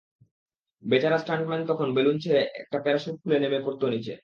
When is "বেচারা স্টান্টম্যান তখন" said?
0.83-1.87